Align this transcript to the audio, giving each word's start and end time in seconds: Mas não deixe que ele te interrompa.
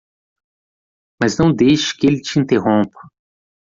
Mas 1.21 1.37
não 1.37 1.53
deixe 1.53 1.95
que 1.95 2.07
ele 2.07 2.23
te 2.23 2.39
interrompa. 2.39 3.07